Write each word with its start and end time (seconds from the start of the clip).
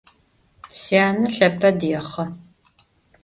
Syane 0.81 1.25
lheped 1.33 1.77
yêxhe. 1.89 2.25